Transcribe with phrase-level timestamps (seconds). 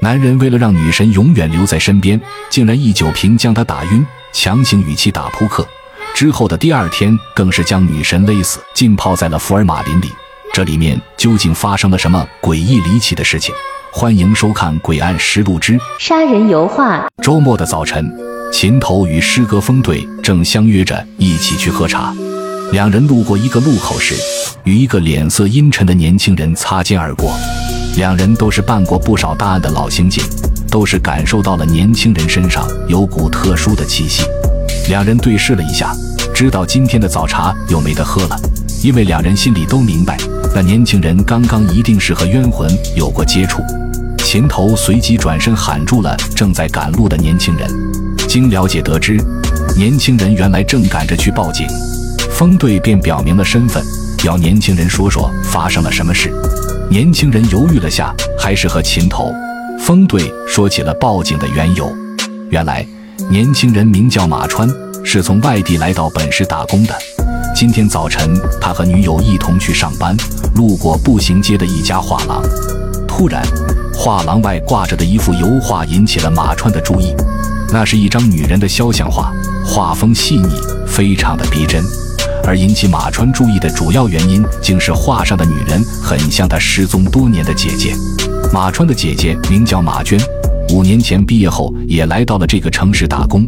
[0.00, 5.66] 男人为了让女神永远留在身边，竟然一酒瓶将她打晕，强行与其打扑克。
[6.14, 10.08] 之后的第二天，更是将女神勒死，浸泡在了福尔马林里。
[10.52, 13.52] 这里面究竟发生了什么诡异离奇的事情？
[13.90, 16.98] 欢迎收看《诡案实录之杀人油画》。
[17.20, 18.08] 周末的早晨，
[18.52, 22.14] 秦头与诗歌风队正相约着一起去喝茶。
[22.70, 24.14] 两人路过一个路口时，
[24.62, 27.32] 与一个脸色阴沉的年轻人擦肩而过。
[27.96, 30.22] 两人都是办过不少大案的老刑警，
[30.70, 34.24] 都是感受到了年轻人身上有股特殊的气息。
[34.88, 35.92] 两人对视了一下，
[36.32, 38.40] 知道今天的早茶又没得喝了，
[38.82, 40.16] 因为两人心里都明白，
[40.54, 43.62] 那年轻人刚刚一定是和冤魂有过接触。
[44.18, 47.68] 秦头随即转身喊住了正在赶路的年轻人。
[48.28, 49.16] 经了解得知，
[49.74, 51.66] 年轻人原来正赶着去报警。
[52.30, 53.82] 风队便表明了身份，
[54.24, 56.30] 要年轻人说说发生了什么事。
[56.90, 59.30] 年轻人犹豫了下，还是和秦头、
[59.78, 61.94] 风队说起了报警的缘由。
[62.48, 62.86] 原来，
[63.28, 64.66] 年轻人名叫马川，
[65.04, 66.94] 是从外地来到本市打工的。
[67.54, 70.16] 今天早晨，他和女友一同去上班，
[70.54, 72.42] 路过步行街的一家画廊，
[73.06, 73.46] 突然，
[73.92, 77.14] 画廊外挂着的一幅油画引起了马川的注意。
[77.70, 79.30] 那是一张女人的肖像画，
[79.62, 80.48] 画风细腻，
[80.86, 81.84] 非常的逼真。
[82.48, 87.94] 而引起马川注意的主要原因，竟是画上的女人很像他失踪多年的姐姐。
[88.50, 90.18] 马川的姐姐名叫马娟，
[90.72, 93.46] 五年前毕业后也来到了这个城市打工，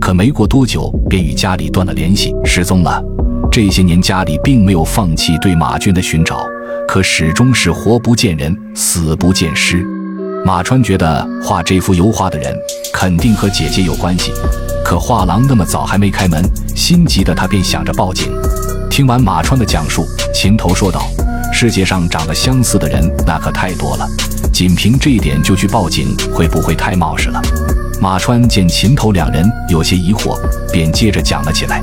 [0.00, 3.04] 可没过多久便与家里断了联系，失踪了。
[3.52, 6.40] 这些年家里并没有放弃对马娟的寻找，
[6.88, 9.86] 可始终是活不见人，死不见尸。
[10.46, 12.56] 马川觉得画这幅油画的人
[12.94, 14.32] 肯定和姐姐有关系。
[14.88, 16.42] 可画廊那么早还没开门，
[16.74, 18.32] 心急的他便想着报警。
[18.88, 21.06] 听完马川的讲述，秦头说道
[21.52, 24.08] ：“世界上长得相似的人那可太多了，
[24.50, 27.38] 仅凭这一点就去报警，会不会太冒失了？”
[28.00, 30.38] 马川见秦头两人有些疑惑，
[30.72, 31.82] 便接着讲了起来。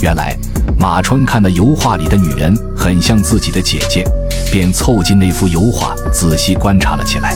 [0.00, 0.36] 原来，
[0.76, 4.04] 马川看到油画里的女人很像自己的姐姐，
[4.50, 7.32] 便凑近那幅油画仔细观察了起来。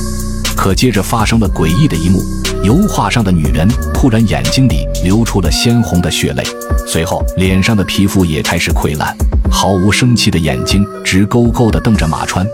[0.57, 2.21] 可接着发生了诡异的一幕。
[2.65, 6.43] 油画上的女人突然眼睛里流出了鲜红的血泪，
[6.87, 9.15] 随后脸上的皮肤也开始溃烂，
[9.51, 12.47] 毫无生气的眼睛直勾勾地瞪着马川，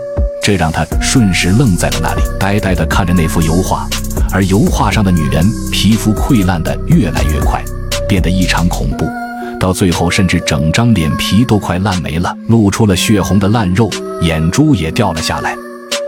[0.43, 3.87] 这让他瞬时愣在了那里，呆呆地看着那幅油画。
[4.33, 7.63] 而油画上的女人皮肤溃烂的越来越快，
[8.05, 9.05] 变得异常恐怖，
[9.61, 13.89] 到最后甚至整张脸皮都快烂没了，露出了血红的烂肉，
[14.21, 15.55] 眼珠也掉了下来。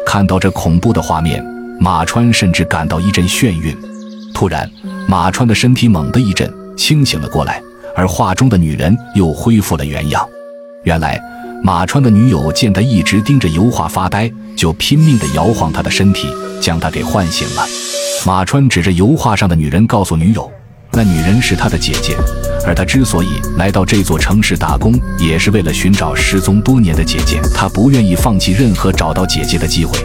[0.05, 1.41] 看到这恐怖的画面，
[1.79, 3.73] 马川甚至感到一阵眩晕。
[4.43, 4.69] 突然，
[5.07, 7.61] 马川的身体猛地一震，清醒了过来，
[7.95, 10.21] 而画中的女人又恢复了原样。
[10.83, 11.17] 原来，
[11.63, 16.27] 马川的女友见他一直盯着油画发呆，就拼命地摇晃他的身体，
[16.59, 17.65] 将他给唤醒了。
[18.25, 20.51] 马川指着油画上的女人，告诉女友，
[20.91, 22.17] 那女人是他的姐姐，
[22.67, 27.39] 而他之所以来到这座城市打工，也是为了寻找失踪多年的姐姐。
[27.55, 29.97] 他不愿意放弃任何找到姐姐的机会。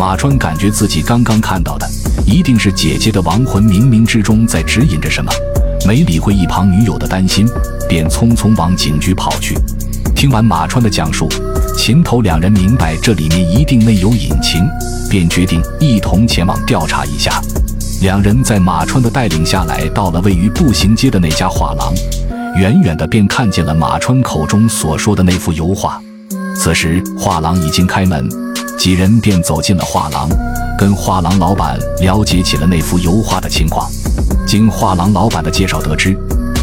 [0.00, 1.86] 马川感觉自己刚刚看到的。
[2.24, 5.30] 一定是姐姐的亡魂，冥冥之中在指引着什么。
[5.86, 7.46] 没理会一旁女友的担心，
[7.86, 9.58] 便匆匆往警局跑去。
[10.16, 11.28] 听完马川的讲述，
[11.76, 14.66] 秦头两人明白这里面一定内有隐情，
[15.10, 17.38] 便决定一同前往调查一下。
[18.00, 21.92] 两人在马川的带领下来到了位于步行街的那家画廊，
[22.56, 26.00] 远远的便看见了马川口中所说的那幅油画。
[26.56, 28.26] 此时画廊已经开门，
[28.80, 30.26] 几人便走进了画廊。
[30.78, 33.86] 跟画廊老板了解起了那幅油画的情况。
[34.46, 36.16] 经画廊老板的介绍得知，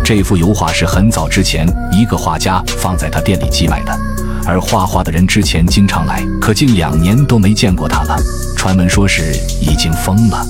[0.04, 3.96] 这幅油画是很早之前一个画家放在他店里寄卖的，
[4.48, 8.18] 而画画的人之前经常来，可近两年都没见过他了。
[8.56, 10.44] 传闻说是已经疯了。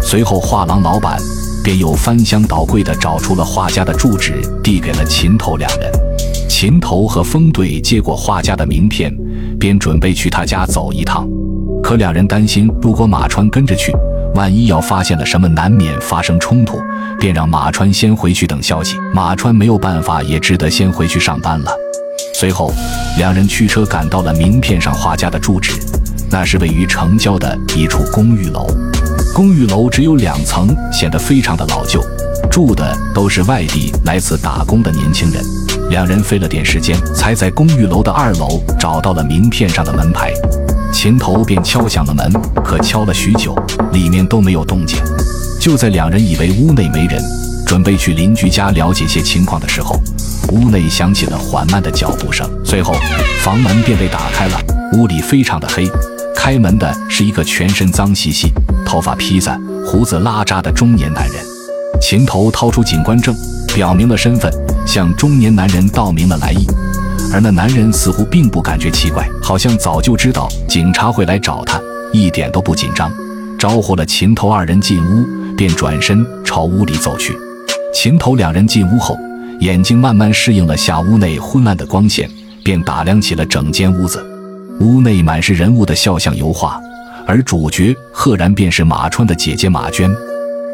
[0.00, 1.20] 随后画廊老板
[1.64, 5.90] 便又翻箱倒柜地找出了画家的住址，递给了秦头两人。
[6.48, 9.12] 秦头和风队接过画家的名片，
[9.58, 11.28] 便准备去他家走一趟。
[11.82, 13.92] 可两人担心，如果马川跟着去，
[14.34, 16.80] 万一要发现了什么，难免发生冲突，
[17.18, 18.96] 便让马川先回去等消息。
[19.14, 21.72] 马川没有办法，也只得先回去上班了。
[22.34, 22.72] 随后，
[23.16, 25.72] 两人驱车赶到了名片上画家的住址，
[26.30, 28.66] 那是位于城郊的一处公寓楼。
[29.34, 32.02] 公寓楼只有两层，显得非常的老旧，
[32.50, 35.42] 住的都是外地来此打工的年轻人。
[35.90, 40.32] 两人费了点时间，才在公寓楼的二楼找到了名片上的门牌。
[40.92, 42.30] 秦头便敲响了门，
[42.64, 43.54] 可敲了许久，
[43.92, 44.98] 里面都没有动静。
[45.58, 47.22] 就在两人以为屋内没人，
[47.66, 49.98] 准备去邻居家了解些情况的时候，
[50.52, 52.94] 屋内响起了缓慢的脚步声，随后
[53.42, 54.60] 房门便被打开了。
[54.94, 55.86] 屋里非常的黑，
[56.34, 58.52] 开门的是一个全身脏兮兮、
[58.84, 61.36] 头发披散、胡子拉碴的中年男人。
[62.00, 63.34] 秦头掏出警官证，
[63.78, 64.52] 表明了身份，
[64.84, 66.66] 向中年男人道明了来意。
[67.32, 71.80] 而那男人似乎并不感觉奇怪，好像早就知道警察会来找他，
[72.12, 73.08] 一点都不紧张。
[73.56, 75.24] 招呼了秦头二人进屋，
[75.56, 77.38] 便转身朝屋里走去。
[77.94, 79.16] 秦头两人进屋后，
[79.60, 82.28] 眼睛慢慢适应了下屋内昏暗的光线，
[82.64, 84.20] 便打量起了整间屋子。
[84.80, 86.80] 屋内满是人物的肖像油画，
[87.28, 90.10] 而主角赫然便是马川的姐姐马娟。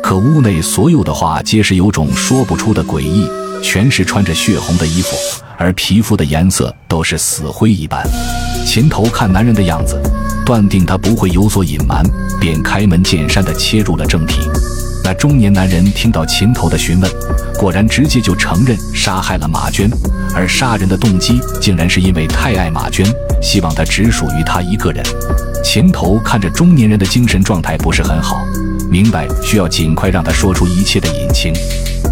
[0.05, 3.27] 可屋内所有的话皆是有种说不出的诡异，
[3.63, 5.17] 全是穿着血红的衣服，
[5.57, 8.07] 而皮肤的颜色都是死灰一般。
[8.67, 9.99] 秦头看男人的样子，
[10.45, 12.05] 断定他不会有所隐瞒，
[12.39, 14.43] 便开门见山地切入了正题。
[15.03, 17.11] 那中年男人听到秦头的询问，
[17.59, 19.89] 果然直接就承认杀害了马娟，
[20.35, 23.07] 而杀人的动机竟然是因为太爱马娟，
[23.41, 25.03] 希望她只属于他一个人。
[25.65, 28.45] 秦头看着中年人的精神状态不是很好，
[28.95, 31.53] 明白需要尽快让他说出一切的隐情。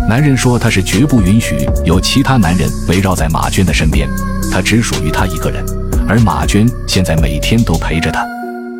[0.08, 4.08] 男人说他是绝不允许有其他男人围绕在马娟的身边，
[4.50, 5.64] 他只属于他一个人，
[6.08, 8.26] 而马娟现在每天都陪着他。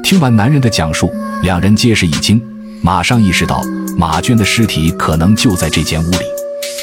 [0.03, 1.15] 听完男人的讲述，
[1.45, 2.43] 两人皆是一惊，
[2.81, 3.63] 马上意识到。
[3.97, 6.19] 马娟的尸体可能就在这间屋里。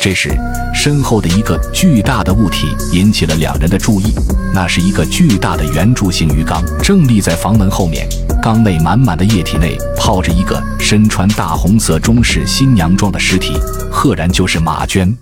[0.02, 0.30] 这时，
[0.74, 4.14] 身后的一个巨大的物体引起了两人的注意。
[4.54, 8.08] 那是一个巨大的圆柱形鱼缸，正立在房门后面。
[8.42, 13.54] 缸内满满的液体内泡着一个身穿大红色中式新娘装的尸体，
[13.92, 15.16] 赫然就是马娟。